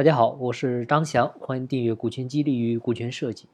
[0.00, 3.44] 大家好，我是张翔，欢迎订阅《股权激励与股权设计》。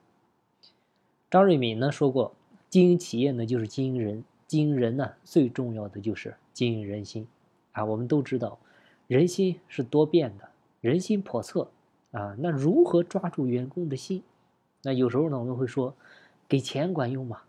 [1.29, 2.37] 张瑞敏呢说过，
[2.71, 7.27] 经营企业呢就是经营人，经营人呢最重要的就是经营人心
[7.72, 7.85] 啊。
[7.85, 8.61] 我们都知道，
[9.09, 11.69] 人心是多变的，人心叵测
[12.13, 12.37] 啊。
[12.38, 14.22] 那如何抓住员工的心？
[14.83, 15.97] 那有时候呢我们会说，
[16.48, 17.42] 给钱管用吗？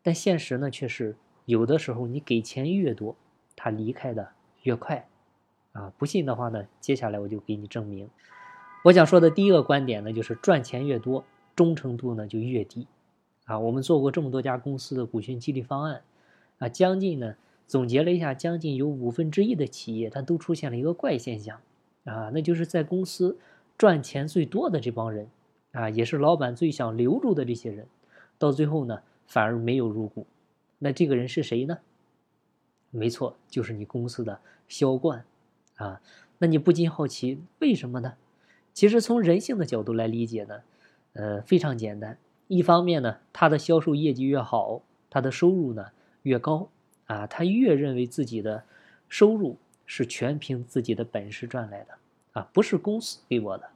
[0.00, 1.16] 但现实呢却是，
[1.46, 3.16] 有的时候你给钱越多，
[3.56, 4.28] 他离开的
[4.62, 5.08] 越快。
[5.72, 8.08] 啊，不信的话呢，接下来我就给你证明。
[8.84, 12.86] 我想说的第一个观点呢，就是赚钱越多，忠诚度呢就越低。
[13.44, 16.02] 啊，我们做过这么多家公司的股权激励方案，
[16.58, 17.36] 啊，将近呢
[17.66, 21.60] 总结了一下，将近有五分之一的企业，它都出现了一个怪现象。
[22.04, 23.38] 啊，那就是在公司
[23.78, 25.28] 赚钱最多的这帮人，
[25.70, 27.86] 啊，也是老板最想留住的这些人，
[28.38, 30.26] 到最后呢反而没有入股。
[30.78, 31.78] 那这个人是谁呢？
[32.90, 35.24] 没错，就是你公司的销冠。
[35.76, 36.00] 啊，
[36.38, 38.14] 那你不禁好奇，为什么呢？
[38.72, 40.62] 其实从人性的角度来理解呢，
[41.12, 42.16] 呃，非常简单。
[42.48, 45.86] 一方面呢，他的销售业绩越好，他的收入呢
[46.22, 46.68] 越高，
[47.06, 48.64] 啊，他越认为自己的
[49.08, 51.94] 收入是全凭自己的本事赚来的，
[52.32, 53.68] 啊，不是公司给我的。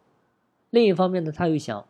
[0.70, 1.86] 另一方面呢，他又想，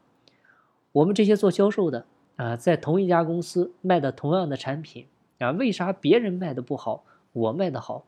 [0.93, 5.07] 我们这些做销售的啊，在同一家公司卖的同样的产品
[5.39, 8.05] 啊，为啥别人卖的不好，我卖的好？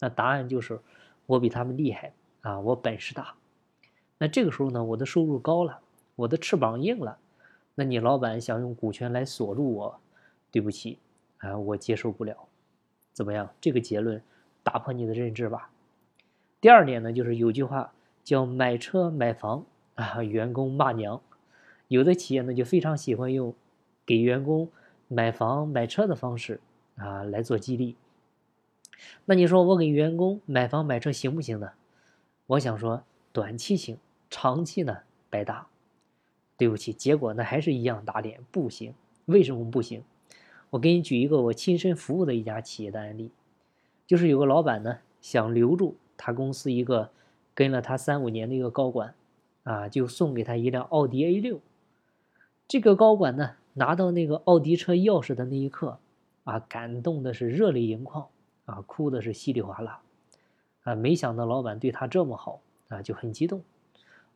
[0.00, 0.80] 那答案就是。
[1.26, 2.58] 我比他们厉害啊！
[2.60, 3.34] 我本事大，
[4.18, 5.80] 那这个时候呢，我的收入高了，
[6.16, 7.18] 我的翅膀硬了，
[7.74, 10.00] 那你老板想用股权来锁住我，
[10.50, 10.98] 对不起
[11.38, 12.36] 啊，我接受不了。
[13.12, 13.48] 怎么样？
[13.60, 14.22] 这个结论
[14.62, 15.70] 打破你的认知吧。
[16.60, 17.92] 第二点呢，就是有句话
[18.24, 19.64] 叫“买车买房
[19.94, 21.20] 啊，员工骂娘”，
[21.88, 23.54] 有的企业呢就非常喜欢用
[24.06, 24.68] 给员工
[25.08, 26.60] 买房买车的方式
[26.96, 27.96] 啊来做激励。
[29.24, 31.72] 那你说我给员工买房买车行不行呢？
[32.46, 33.98] 我想说短期行，
[34.30, 34.98] 长期呢
[35.30, 35.66] 白搭。
[36.58, 38.94] 对不起，结果呢还是一样打脸，不行。
[39.24, 40.04] 为什么不行？
[40.70, 43.30] 我给你举一个我亲身服务的一家企业的案例，
[44.06, 47.10] 就是有个老板呢想留住他公司一个
[47.54, 49.14] 跟了他三五年的一个高管，
[49.64, 51.60] 啊，就送给他一辆奥迪 A 六。
[52.68, 55.98] 这个高管呢拿到那个奥迪车钥匙的那一刻，
[56.44, 58.28] 啊，感动的是热泪盈眶。
[58.72, 60.00] 啊，哭的是稀里哗啦，
[60.84, 63.62] 啊，没想到老板对他这么好，啊，就很激动，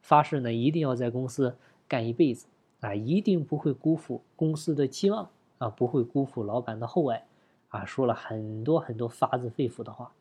[0.03, 1.57] 发誓呢一定要在公司
[1.89, 2.47] 干一辈子，
[2.81, 7.25] 啊，一定不会辜负公司的期望，啊，不会辜负老板的厚爱，
[7.71, 10.13] 啊，说了很多很多发自肺腑的话，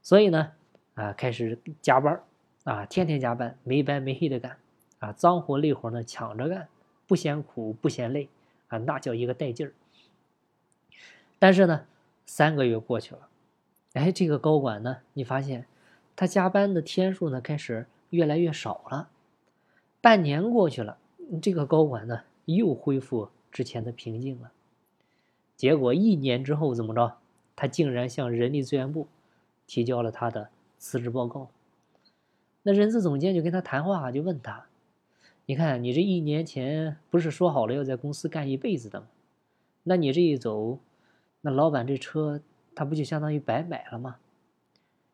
[0.00, 0.52] 所以呢，
[0.94, 2.22] 啊，开始加班，
[2.64, 4.56] 啊，天天加班，没白没黑的干，
[5.00, 6.68] 啊，脏活累活呢抢着干，
[7.06, 8.30] 不嫌苦不嫌累，
[8.68, 9.74] 啊，那叫一个带劲儿，
[11.38, 11.84] 但是呢。
[12.30, 13.26] 三个月过去了，
[13.94, 15.66] 哎，这个高管呢，你发现
[16.14, 19.08] 他加班的天数呢开始越来越少了。
[20.02, 20.98] 半年过去了，
[21.40, 24.52] 这个高管呢又恢复之前的平静了。
[25.56, 27.16] 结果一年之后怎么着？
[27.56, 29.08] 他竟然向人力资源部
[29.66, 31.48] 提交了他的辞职报告。
[32.62, 34.66] 那人资总监就跟他谈话，就问他
[35.46, 39.06] ：“你看，你这一年前不是说好了要在公司干一辈子的吗？
[39.84, 40.78] 那你这一走？”
[41.40, 42.40] 那老板这车，
[42.74, 44.16] 他不就相当于白买了吗？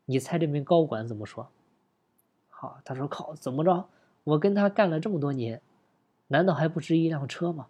[0.05, 1.49] 你猜这名高管怎么说？
[2.49, 3.87] 好，他说：“靠，怎么着？
[4.23, 5.61] 我跟他干了这么多年，
[6.27, 7.67] 难道还不值一辆车吗？”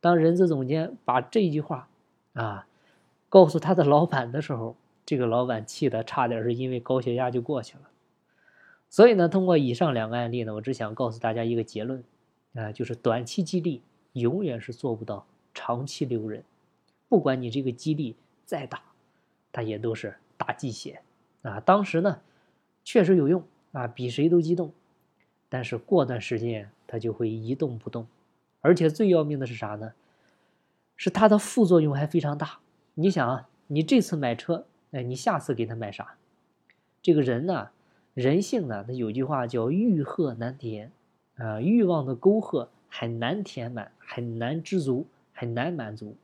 [0.00, 1.88] 当人资总监把这句话
[2.32, 2.66] 啊
[3.28, 4.76] 告诉他的老板的时候，
[5.06, 7.82] 这个老板气得差点是因为高血压就过去了。
[8.88, 12.02] 所以呢，通过以上两个案例呢，我只想告诉大家一个结论
[12.54, 13.82] 啊，就是短期激励
[14.14, 16.42] 永远是做不到长期留人。
[17.10, 18.14] 不管你这个激励
[18.46, 18.80] 再大，
[19.50, 21.02] 它也都是打鸡血
[21.42, 21.58] 啊！
[21.58, 22.20] 当时呢，
[22.84, 24.72] 确实有用啊，比谁都激动。
[25.48, 28.06] 但是过段时间它就会一动不动，
[28.60, 29.92] 而且最要命的是啥呢？
[30.94, 32.60] 是它的副作用还非常大。
[32.94, 36.14] 你想啊，你这次买车，哎，你下次给他买啥？
[37.02, 37.70] 这个人呢，
[38.14, 40.92] 人性呢，他有句话叫“欲壑难填”，
[41.38, 46.16] 啊，欲望的沟壑很难填满，很难知足，很难满足。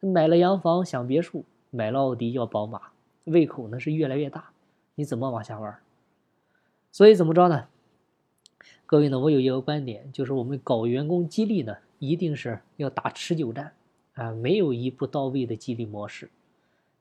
[0.00, 2.92] 买了洋房想别墅，买了奥迪要宝马，
[3.24, 4.50] 胃口呢是越来越大，
[4.94, 5.78] 你怎么往下玩？
[6.92, 7.68] 所以怎么着呢？
[8.86, 13.74] 各位呢，我有一个观点，就是我们搞员工激励呢，一定是要打持久战
[14.14, 16.30] 啊，没有一步到位的激励模式。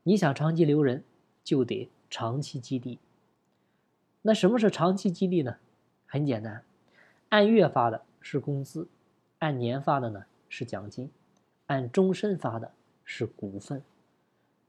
[0.04, 1.04] 你想长期留人，
[1.44, 3.00] 就得长期激励。
[4.24, 5.58] 那什么是长期激励呢？
[6.06, 6.64] 很简单，
[7.30, 8.88] 按月发的是工资，
[9.40, 11.12] 按年发的呢是奖金，
[11.68, 12.72] 按终身发的。
[13.10, 13.82] 是股份，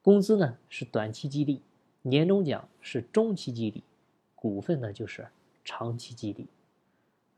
[0.01, 1.61] 工资呢是短期激励，
[2.03, 3.83] 年终奖是中期激励，
[4.37, 5.27] 股份呢就是
[5.65, 6.47] 长期激励。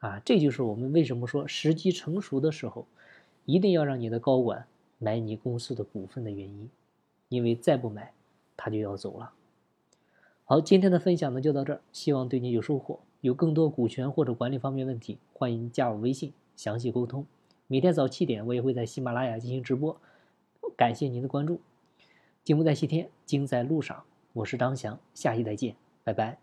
[0.00, 2.86] 啊，这就是我们为什么说时机成熟的时候，
[3.46, 4.66] 一定要让你的高管
[4.98, 6.68] 买你公司的股份的原因，
[7.30, 8.12] 因为再不买，
[8.54, 9.32] 他就要走了。
[10.44, 13.00] 好，今天的分享呢就到这儿，希望对你有收获。
[13.22, 17.24] 有更多股权或者管理方面问题，欢迎加我微信详细沟通。
[17.66, 19.98] 每天早七点，我也会在喜马拉雅进行直播。
[20.80, 21.60] 感谢您的关注，
[22.42, 24.02] 金不在西天，精在路上。
[24.32, 26.38] 我是张翔，下期再见，拜拜。